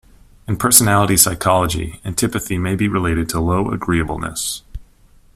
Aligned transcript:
In 0.47 0.57
personality 0.57 1.15
psychology, 1.15 2.01
antipathy 2.03 2.57
may 2.57 2.75
be 2.75 2.87
related 2.87 3.29
to 3.29 3.39
low 3.39 3.69
agreeableness. 3.69 4.63